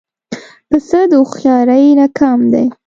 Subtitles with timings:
[0.69, 2.65] پسه د هوښیارۍ نه کم دی.